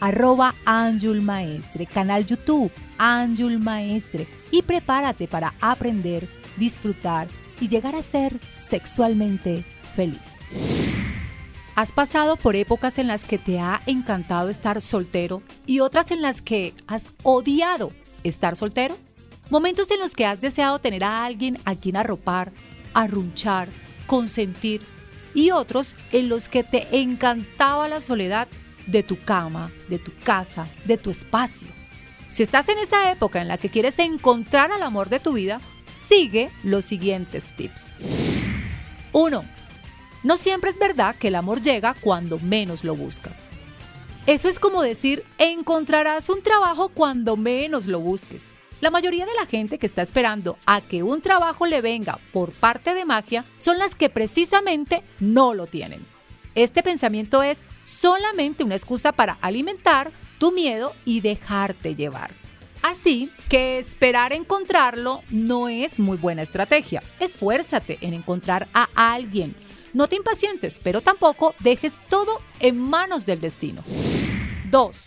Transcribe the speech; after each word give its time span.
arroba 0.00 0.54
Anjul 0.64 1.22
Maestre, 1.22 1.86
canal 1.86 2.26
YouTube, 2.26 2.70
Anjul 2.98 3.58
Maestre 3.58 4.26
y 4.50 4.62
prepárate 4.62 5.28
para 5.28 5.54
aprender, 5.60 6.28
disfrutar 6.56 7.28
y 7.60 7.68
llegar 7.68 7.94
a 7.94 8.02
ser 8.02 8.38
sexualmente 8.50 9.64
feliz. 9.94 10.32
¿Has 11.74 11.92
pasado 11.92 12.36
por 12.36 12.56
épocas 12.56 12.98
en 12.98 13.06
las 13.06 13.24
que 13.24 13.38
te 13.38 13.60
ha 13.60 13.80
encantado 13.86 14.48
estar 14.48 14.80
soltero 14.82 15.42
y 15.64 15.80
otras 15.80 16.10
en 16.10 16.22
las 16.22 16.42
que 16.42 16.74
has 16.88 17.06
odiado 17.22 17.92
estar 18.24 18.56
soltero? 18.56 18.96
Momentos 19.50 19.90
en 19.90 20.00
los 20.00 20.12
que 20.12 20.26
has 20.26 20.40
deseado 20.40 20.78
tener 20.80 21.04
a 21.04 21.24
alguien 21.24 21.58
a 21.64 21.74
quien 21.74 21.96
arropar, 21.96 22.52
arrunchar, 22.94 23.68
consentir 24.06 24.82
y 25.34 25.52
otros 25.52 25.94
en 26.10 26.28
los 26.28 26.48
que 26.48 26.64
te 26.64 27.00
encantaba 27.00 27.86
la 27.86 28.00
soledad 28.00 28.48
de 28.88 29.02
tu 29.02 29.20
cama, 29.20 29.70
de 29.88 29.98
tu 29.98 30.12
casa, 30.24 30.66
de 30.84 30.98
tu 30.98 31.10
espacio. 31.10 31.68
Si 32.30 32.42
estás 32.42 32.68
en 32.68 32.78
esa 32.78 33.10
época 33.12 33.40
en 33.40 33.48
la 33.48 33.58
que 33.58 33.70
quieres 33.70 33.98
encontrar 33.98 34.72
al 34.72 34.82
amor 34.82 35.08
de 35.08 35.20
tu 35.20 35.34
vida, 35.34 35.60
sigue 36.08 36.50
los 36.62 36.84
siguientes 36.84 37.46
tips. 37.56 37.82
1. 39.12 39.44
No 40.24 40.36
siempre 40.36 40.70
es 40.70 40.78
verdad 40.78 41.16
que 41.16 41.28
el 41.28 41.36
amor 41.36 41.62
llega 41.62 41.94
cuando 42.00 42.38
menos 42.38 42.82
lo 42.82 42.96
buscas. 42.96 43.44
Eso 44.26 44.48
es 44.48 44.58
como 44.60 44.82
decir, 44.82 45.24
encontrarás 45.38 46.28
un 46.28 46.42
trabajo 46.42 46.90
cuando 46.90 47.36
menos 47.36 47.86
lo 47.86 48.00
busques. 48.00 48.56
La 48.80 48.90
mayoría 48.90 49.26
de 49.26 49.34
la 49.34 49.46
gente 49.46 49.78
que 49.78 49.86
está 49.86 50.02
esperando 50.02 50.58
a 50.66 50.80
que 50.80 51.02
un 51.02 51.20
trabajo 51.20 51.66
le 51.66 51.80
venga 51.80 52.20
por 52.32 52.52
parte 52.52 52.94
de 52.94 53.04
magia 53.04 53.44
son 53.58 53.78
las 53.78 53.94
que 53.94 54.10
precisamente 54.10 55.02
no 55.18 55.54
lo 55.54 55.66
tienen. 55.66 56.06
Este 56.54 56.82
pensamiento 56.82 57.42
es 57.42 57.58
solamente 57.88 58.64
una 58.64 58.76
excusa 58.76 59.12
para 59.12 59.38
alimentar 59.40 60.12
tu 60.38 60.52
miedo 60.52 60.94
y 61.04 61.20
dejarte 61.20 61.94
llevar. 61.94 62.32
Así 62.82 63.30
que 63.48 63.78
esperar 63.78 64.32
encontrarlo 64.32 65.22
no 65.30 65.68
es 65.68 65.98
muy 65.98 66.16
buena 66.16 66.42
estrategia. 66.42 67.02
Esfuérzate 67.18 67.98
en 68.02 68.14
encontrar 68.14 68.68
a 68.72 68.88
alguien. 68.94 69.56
No 69.92 70.06
te 70.06 70.16
impacientes, 70.16 70.78
pero 70.82 71.00
tampoco 71.00 71.54
dejes 71.60 71.98
todo 72.08 72.40
en 72.60 72.78
manos 72.78 73.26
del 73.26 73.40
destino. 73.40 73.82
2. 74.70 75.06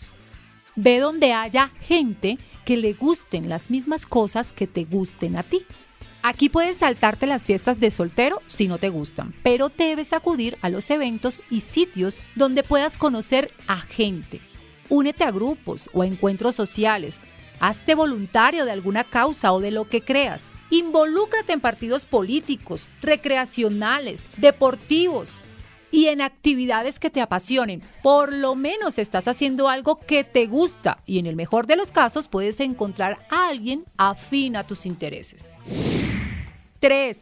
Ve 0.76 0.98
donde 0.98 1.32
haya 1.32 1.70
gente 1.80 2.38
que 2.64 2.76
le 2.76 2.92
gusten 2.92 3.48
las 3.48 3.70
mismas 3.70 4.06
cosas 4.06 4.52
que 4.52 4.66
te 4.66 4.84
gusten 4.84 5.36
a 5.36 5.42
ti. 5.42 5.64
Aquí 6.24 6.48
puedes 6.48 6.76
saltarte 6.76 7.26
las 7.26 7.44
fiestas 7.44 7.80
de 7.80 7.90
soltero 7.90 8.42
si 8.46 8.68
no 8.68 8.78
te 8.78 8.90
gustan, 8.90 9.34
pero 9.42 9.70
debes 9.70 10.12
acudir 10.12 10.56
a 10.62 10.68
los 10.68 10.88
eventos 10.90 11.42
y 11.50 11.60
sitios 11.60 12.20
donde 12.36 12.62
puedas 12.62 12.96
conocer 12.96 13.50
a 13.66 13.78
gente. 13.78 14.40
Únete 14.88 15.24
a 15.24 15.32
grupos 15.32 15.90
o 15.92 16.02
a 16.02 16.06
encuentros 16.06 16.54
sociales. 16.54 17.22
Hazte 17.58 17.96
voluntario 17.96 18.64
de 18.64 18.70
alguna 18.70 19.02
causa 19.02 19.52
o 19.52 19.58
de 19.58 19.72
lo 19.72 19.88
que 19.88 20.02
creas. 20.02 20.44
Involúcrate 20.70 21.54
en 21.54 21.60
partidos 21.60 22.06
políticos, 22.06 22.88
recreacionales, 23.00 24.22
deportivos 24.36 25.32
y 25.90 26.06
en 26.06 26.20
actividades 26.20 27.00
que 27.00 27.10
te 27.10 27.20
apasionen. 27.20 27.82
Por 28.00 28.32
lo 28.32 28.54
menos 28.54 28.98
estás 28.98 29.26
haciendo 29.26 29.68
algo 29.68 29.98
que 29.98 30.22
te 30.22 30.46
gusta 30.46 31.02
y 31.04 31.18
en 31.18 31.26
el 31.26 31.34
mejor 31.34 31.66
de 31.66 31.76
los 31.76 31.90
casos 31.90 32.28
puedes 32.28 32.60
encontrar 32.60 33.26
a 33.28 33.48
alguien 33.48 33.84
afín 33.96 34.54
a 34.54 34.64
tus 34.64 34.86
intereses. 34.86 35.56
3. 36.82 37.16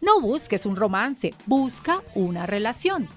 No 0.00 0.22
busques 0.22 0.64
un 0.64 0.74
romance, 0.74 1.34
busca 1.44 2.02
una 2.14 2.46
relación. 2.46 3.10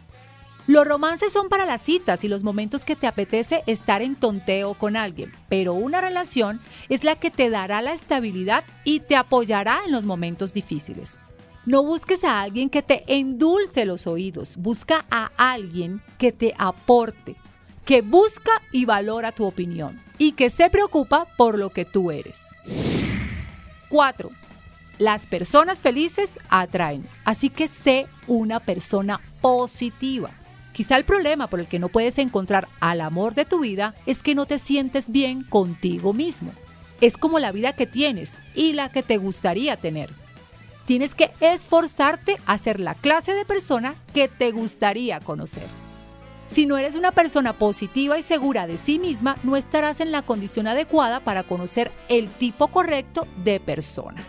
Los 0.68 0.86
romances 0.86 1.32
son 1.32 1.48
para 1.48 1.66
las 1.66 1.80
citas 1.80 2.26
y 2.26 2.28
los 2.28 2.44
momentos 2.44 2.84
que 2.84 2.98
te 2.98 3.08
apetece 3.08 3.64
estar 3.66 4.02
en 4.02 4.18
tonteo 4.18 4.74
con 4.74 4.98
alguien, 4.98 5.32
pero 5.48 5.74
una 5.74 6.02
relación 6.02 6.60
es 6.90 7.06
la 7.06 7.16
que 7.16 7.32
te 7.32 7.50
dará 7.50 7.82
la 7.82 7.94
estabilidad 7.94 8.66
y 8.84 9.00
te 9.00 9.16
apoyará 9.16 9.80
en 9.86 9.94
los 9.94 10.04
momentos 10.04 10.52
difíciles. 10.52 11.18
No 11.66 11.82
busques 11.82 12.26
a 12.26 12.42
alguien 12.42 12.70
que 12.70 12.82
te 12.82 13.06
endulce 13.08 13.86
los 13.86 14.06
oídos, 14.06 14.58
busca 14.58 15.06
a 15.10 15.32
alguien 15.38 16.02
que 16.18 16.34
te 16.34 16.54
aporte, 16.58 17.38
que 17.86 18.02
busca 18.02 18.52
y 18.74 18.84
valora 18.84 19.32
tu 19.32 19.46
opinión 19.46 20.04
y 20.18 20.34
que 20.34 20.50
se 20.50 20.70
preocupa 20.70 21.26
por 21.38 21.58
lo 21.58 21.70
que 21.70 21.86
tú 21.86 22.12
eres. 22.12 22.42
4. 23.88 24.30
Las 25.00 25.28
personas 25.28 25.82
felices 25.82 26.38
atraen, 26.50 27.08
así 27.24 27.50
que 27.50 27.70
sé 27.70 28.08
una 28.28 28.60
persona 28.60 29.22
positiva. 29.40 30.32
Quizá 30.74 30.98
el 30.98 31.06
problema 31.06 31.48
por 31.48 31.62
el 31.62 31.70
que 31.70 31.80
no 31.80 31.88
puedes 31.88 32.18
encontrar 32.18 32.68
al 32.82 33.00
amor 33.00 33.34
de 33.34 33.46
tu 33.46 33.60
vida 33.62 33.96
es 34.06 34.22
que 34.22 34.36
no 34.36 34.46
te 34.46 34.60
sientes 34.60 35.10
bien 35.10 35.42
contigo 35.42 36.12
mismo. 36.12 36.52
Es 37.00 37.16
como 37.16 37.40
la 37.40 37.54
vida 37.54 37.78
que 37.78 37.88
tienes 37.88 38.34
y 38.54 38.74
la 38.74 38.92
que 38.92 39.02
te 39.02 39.16
gustaría 39.16 39.78
tener. 39.78 40.14
Tienes 40.86 41.16
que 41.16 41.32
esforzarte 41.40 42.36
a 42.46 42.58
ser 42.58 42.82
la 42.82 42.94
clase 42.94 43.34
de 43.34 43.46
persona 43.46 43.96
que 44.14 44.28
te 44.28 44.52
gustaría 44.52 45.22
conocer. 45.22 45.68
Si 46.48 46.66
no 46.66 46.78
eres 46.78 46.96
una 46.96 47.14
persona 47.14 47.54
positiva 47.54 48.20
y 48.20 48.22
segura 48.22 48.68
de 48.68 48.76
sí 48.76 49.00
misma, 49.00 49.38
no 49.44 49.56
estarás 49.56 50.02
en 50.02 50.12
la 50.12 50.24
condición 50.24 50.68
adecuada 50.68 51.22
para 51.22 51.44
conocer 51.44 51.90
el 52.10 52.28
tipo 52.28 52.68
correcto 52.68 53.28
de 53.46 53.62
persona. 53.62 54.26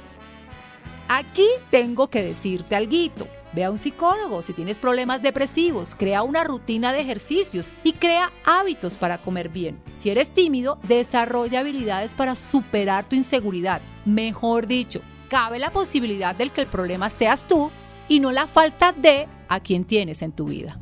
Aquí 1.12 1.48
tengo 1.72 2.06
que 2.06 2.22
decirte 2.22 2.76
algo. 2.76 3.26
Ve 3.52 3.64
a 3.64 3.72
un 3.72 3.78
psicólogo 3.78 4.42
si 4.42 4.52
tienes 4.52 4.78
problemas 4.78 5.20
depresivos, 5.20 5.96
crea 5.96 6.22
una 6.22 6.44
rutina 6.44 6.92
de 6.92 7.00
ejercicios 7.00 7.72
y 7.82 7.94
crea 7.94 8.30
hábitos 8.44 8.94
para 8.94 9.18
comer 9.18 9.48
bien. 9.48 9.82
Si 9.96 10.08
eres 10.08 10.32
tímido, 10.32 10.78
desarrolla 10.84 11.58
habilidades 11.58 12.14
para 12.14 12.36
superar 12.36 13.08
tu 13.08 13.16
inseguridad. 13.16 13.82
Mejor 14.04 14.68
dicho, 14.68 15.00
cabe 15.28 15.58
la 15.58 15.72
posibilidad 15.72 16.36
del 16.36 16.52
que 16.52 16.60
el 16.60 16.68
problema 16.68 17.10
seas 17.10 17.44
tú 17.44 17.72
y 18.08 18.20
no 18.20 18.30
la 18.30 18.46
falta 18.46 18.92
de 18.92 19.26
a 19.48 19.58
quien 19.58 19.84
tienes 19.84 20.22
en 20.22 20.30
tu 20.30 20.44
vida. 20.44 20.78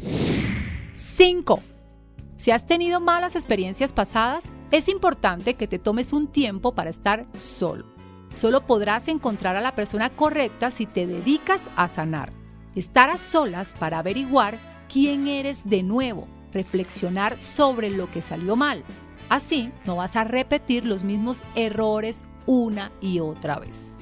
5. 0.92 1.62
Si 2.36 2.50
has 2.50 2.66
tenido 2.66 3.00
malas 3.00 3.34
experiencias 3.34 3.94
pasadas, 3.94 4.50
es 4.72 4.90
importante 4.90 5.54
que 5.54 5.66
te 5.66 5.78
tomes 5.78 6.12
un 6.12 6.26
tiempo 6.26 6.74
para 6.74 6.90
estar 6.90 7.24
solo. 7.34 7.97
Solo 8.34 8.66
podrás 8.66 9.08
encontrar 9.08 9.56
a 9.56 9.60
la 9.60 9.74
persona 9.74 10.10
correcta 10.10 10.70
si 10.70 10.86
te 10.86 11.06
dedicas 11.06 11.62
a 11.76 11.88
sanar. 11.88 12.32
Estar 12.74 13.10
a 13.10 13.18
solas 13.18 13.74
para 13.78 13.98
averiguar 13.98 14.58
quién 14.92 15.26
eres 15.26 15.68
de 15.68 15.82
nuevo, 15.82 16.28
reflexionar 16.52 17.40
sobre 17.40 17.90
lo 17.90 18.10
que 18.10 18.22
salió 18.22 18.56
mal. 18.56 18.84
Así 19.28 19.70
no 19.84 19.96
vas 19.96 20.16
a 20.16 20.24
repetir 20.24 20.86
los 20.86 21.04
mismos 21.04 21.42
errores 21.54 22.22
una 22.46 22.92
y 23.00 23.20
otra 23.20 23.58
vez. 23.58 23.98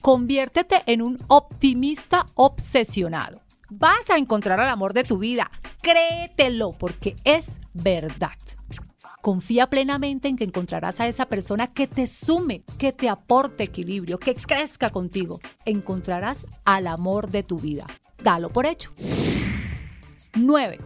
Conviértete 0.00 0.82
en 0.86 1.02
un 1.02 1.18
optimista 1.28 2.26
obsesionado. 2.34 3.40
Vas 3.70 4.10
a 4.10 4.18
encontrar 4.18 4.58
al 4.58 4.68
amor 4.68 4.94
de 4.94 5.04
tu 5.04 5.18
vida. 5.18 5.50
Créetelo 5.80 6.72
porque 6.72 7.14
es 7.24 7.60
verdad. 7.72 8.32
Confía 9.22 9.68
plenamente 9.68 10.28
en 10.28 10.36
que 10.36 10.44
encontrarás 10.44 10.98
a 10.98 11.06
esa 11.06 11.26
persona 11.26 11.68
que 11.68 11.86
te 11.86 12.06
sume, 12.06 12.64
que 12.78 12.92
te 12.92 13.08
aporte 13.08 13.62
equilibrio, 13.62 14.18
que 14.18 14.34
crezca 14.34 14.90
contigo. 14.90 15.40
Encontrarás 15.64 16.46
al 16.64 16.88
amor 16.88 17.30
de 17.30 17.42
tu 17.44 17.58
vida. 17.58 17.86
Dalo 18.22 18.50
por 18.50 18.66
hecho. 18.66 18.92
9. 20.34 20.80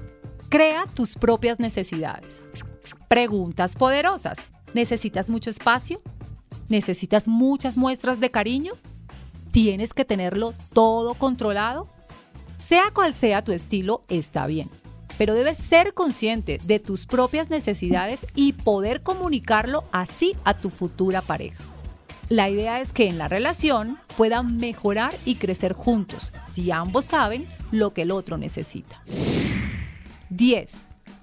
Crea 0.50 0.84
tus 0.94 1.14
propias 1.14 1.60
necesidades. 1.60 2.50
Preguntas 3.08 3.76
poderosas. 3.76 4.38
¿Necesitas 4.74 5.30
mucho 5.30 5.48
espacio? 5.48 6.02
¿Necesitas 6.68 7.28
muchas 7.28 7.76
muestras 7.76 8.20
de 8.20 8.30
cariño? 8.30 8.72
¿Tienes 9.52 9.94
que 9.94 10.04
tenerlo 10.04 10.52
todo 10.72 11.14
controlado? 11.14 11.93
Sea 12.58 12.84
cual 12.94 13.14
sea 13.14 13.42
tu 13.42 13.52
estilo, 13.52 14.04
está 14.08 14.46
bien 14.46 14.70
pero 15.18 15.34
debes 15.34 15.58
ser 15.58 15.94
consciente 15.94 16.58
de 16.64 16.78
tus 16.78 17.06
propias 17.06 17.50
necesidades 17.50 18.26
y 18.34 18.52
poder 18.52 19.02
comunicarlo 19.02 19.84
así 19.92 20.34
a 20.44 20.54
tu 20.54 20.70
futura 20.70 21.20
pareja. 21.20 21.62
La 22.28 22.48
idea 22.48 22.80
es 22.80 22.92
que 22.92 23.06
en 23.06 23.18
la 23.18 23.28
relación 23.28 23.98
puedan 24.16 24.56
mejorar 24.56 25.14
y 25.24 25.36
crecer 25.36 25.74
juntos 25.74 26.32
si 26.50 26.70
ambos 26.70 27.04
saben 27.04 27.46
lo 27.70 27.92
que 27.92 28.02
el 28.02 28.10
otro 28.10 28.38
necesita. 28.38 29.02
10. 30.30 30.74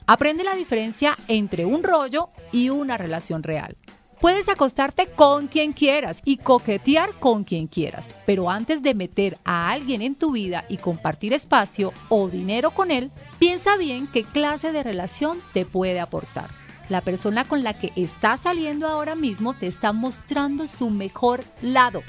Aprende 0.06 0.44
la 0.44 0.56
diferencia 0.56 1.18
entre 1.27 1.66
un 1.66 1.84
rollo 1.84 2.30
y 2.51 2.69
una 2.69 2.98
relación 2.98 3.44
real. 3.44 3.77
Puedes 4.22 4.50
acostarte 4.50 5.08
con 5.08 5.48
quien 5.48 5.74
quieras 5.74 6.22
y 6.24 6.38
coquetear 6.38 7.10
con 7.20 7.44
quien 7.44 7.66
quieras, 7.66 8.14
pero 8.28 8.52
antes 8.52 8.84
de 8.84 8.94
meter 8.94 9.40
a 9.46 9.72
alguien 9.72 10.04
en 10.04 10.14
tu 10.14 10.34
vida 10.34 10.64
y 10.70 10.78
compartir 10.78 11.34
espacio 11.34 11.92
o 12.08 12.30
dinero 12.30 12.70
con 12.70 12.92
él, 12.92 13.10
piensa 13.40 13.78
bien 13.78 14.06
qué 14.06 14.24
clase 14.24 14.72
de 14.72 14.84
relación 14.84 15.42
te 15.54 15.66
puede 15.66 16.00
aportar. 16.00 16.52
La 16.88 17.02
persona 17.02 17.48
con 17.48 17.64
la 17.64 17.74
que 17.74 17.94
estás 17.96 18.42
saliendo 18.42 18.88
ahora 18.88 19.16
mismo 19.16 19.56
te 19.56 19.66
está 19.66 19.92
mostrando 19.92 20.68
su 20.68 20.92
mejor 20.92 21.44
lado. 21.64 22.04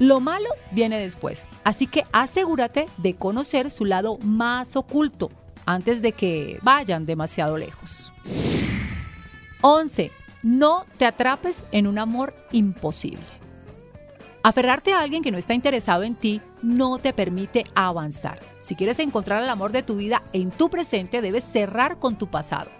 Lo 0.00 0.18
malo 0.18 0.48
viene 0.72 0.98
después, 0.98 1.46
así 1.62 1.86
que 1.86 2.06
asegúrate 2.10 2.86
de 2.96 3.14
conocer 3.14 3.70
su 3.70 3.84
lado 3.84 4.18
más 4.18 4.74
oculto 4.74 5.30
antes 5.64 6.02
de 6.02 6.10
que 6.10 6.58
vayan 6.62 7.06
demasiado 7.06 7.56
lejos. 7.56 8.12
11 9.60 10.10
no 10.42 10.86
te 10.98 11.06
atrapes 11.06 11.62
en 11.72 11.86
un 11.86 11.98
amor 11.98 12.34
imposible. 12.50 13.24
Aferrarte 14.44 14.92
a 14.92 15.00
alguien 15.00 15.22
que 15.22 15.30
no 15.30 15.38
está 15.38 15.54
interesado 15.54 16.02
en 16.02 16.16
ti 16.16 16.40
no 16.62 16.98
te 16.98 17.12
permite 17.12 17.64
avanzar. 17.76 18.40
Si 18.60 18.74
quieres 18.74 18.98
encontrar 18.98 19.42
el 19.42 19.48
amor 19.48 19.70
de 19.70 19.84
tu 19.84 19.96
vida 19.96 20.22
en 20.32 20.50
tu 20.50 20.68
presente, 20.68 21.20
debes 21.20 21.44
cerrar 21.44 21.96
con 21.96 22.18
tu 22.18 22.26
pasado. 22.26 22.70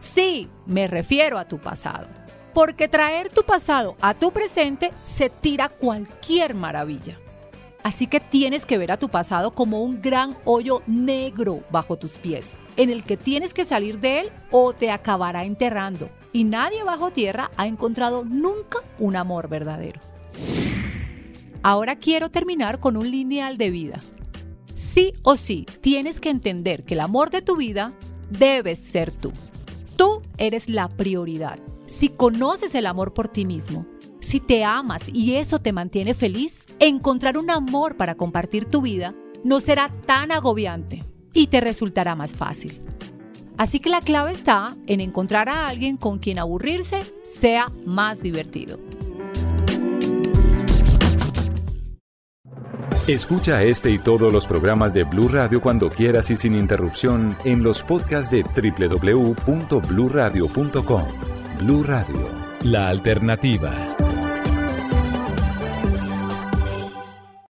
Sí, 0.00 0.48
me 0.66 0.86
refiero 0.86 1.38
a 1.38 1.46
tu 1.46 1.58
pasado. 1.58 2.08
Porque 2.52 2.88
traer 2.88 3.30
tu 3.30 3.42
pasado 3.44 3.96
a 4.02 4.12
tu 4.12 4.32
presente 4.32 4.92
se 5.04 5.30
tira 5.30 5.70
cualquier 5.70 6.54
maravilla. 6.54 7.18
Así 7.82 8.06
que 8.06 8.20
tienes 8.20 8.66
que 8.66 8.76
ver 8.76 8.92
a 8.92 8.98
tu 8.98 9.08
pasado 9.08 9.52
como 9.52 9.82
un 9.82 10.02
gran 10.02 10.36
hoyo 10.44 10.82
negro 10.86 11.60
bajo 11.70 11.96
tus 11.96 12.18
pies, 12.18 12.50
en 12.76 12.90
el 12.90 13.02
que 13.02 13.16
tienes 13.16 13.54
que 13.54 13.64
salir 13.64 13.98
de 13.98 14.20
él 14.20 14.30
o 14.50 14.74
te 14.74 14.90
acabará 14.90 15.44
enterrando 15.44 16.10
y 16.32 16.44
nadie 16.44 16.82
bajo 16.84 17.10
tierra 17.10 17.50
ha 17.56 17.66
encontrado 17.66 18.24
nunca 18.24 18.78
un 18.98 19.16
amor 19.16 19.48
verdadero. 19.48 20.00
Ahora 21.62 21.96
quiero 21.96 22.30
terminar 22.30 22.80
con 22.80 22.96
un 22.96 23.10
lineal 23.10 23.56
de 23.56 23.70
vida. 23.70 24.00
Sí 24.74 25.12
o 25.22 25.36
sí, 25.36 25.66
tienes 25.80 26.20
que 26.20 26.30
entender 26.30 26.84
que 26.84 26.94
el 26.94 27.00
amor 27.00 27.30
de 27.30 27.42
tu 27.42 27.56
vida 27.56 27.92
debes 28.30 28.78
ser 28.78 29.12
tú. 29.12 29.32
Tú 29.96 30.22
eres 30.38 30.68
la 30.68 30.88
prioridad. 30.88 31.58
Si 31.86 32.08
conoces 32.08 32.74
el 32.74 32.86
amor 32.86 33.12
por 33.14 33.28
ti 33.28 33.44
mismo, 33.44 33.86
si 34.20 34.40
te 34.40 34.64
amas 34.64 35.04
y 35.12 35.34
eso 35.34 35.58
te 35.60 35.72
mantiene 35.72 36.14
feliz, 36.14 36.66
encontrar 36.80 37.38
un 37.38 37.50
amor 37.50 37.96
para 37.96 38.14
compartir 38.14 38.64
tu 38.64 38.80
vida 38.80 39.14
no 39.44 39.60
será 39.60 39.92
tan 40.06 40.32
agobiante 40.32 41.02
y 41.32 41.48
te 41.48 41.60
resultará 41.60 42.14
más 42.14 42.32
fácil. 42.32 42.80
Así 43.58 43.80
que 43.80 43.90
la 43.90 44.00
clave 44.00 44.32
está 44.32 44.74
en 44.86 45.00
encontrar 45.00 45.48
a 45.48 45.66
alguien 45.66 45.96
con 45.96 46.18
quien 46.18 46.38
aburrirse 46.38 47.00
sea 47.24 47.66
más 47.84 48.22
divertido. 48.22 48.78
Escucha 53.08 53.64
este 53.64 53.90
y 53.90 53.98
todos 53.98 54.32
los 54.32 54.46
programas 54.46 54.94
de 54.94 55.02
Blue 55.02 55.28
Radio 55.28 55.60
cuando 55.60 55.90
quieras 55.90 56.30
y 56.30 56.36
sin 56.36 56.54
interrupción 56.54 57.36
en 57.44 57.64
los 57.64 57.82
podcasts 57.82 58.30
de 58.30 58.44
www.bluradio.com. 58.44 61.04
Blue 61.58 61.82
Radio, 61.82 62.28
la 62.62 62.88
alternativa. 62.88 63.72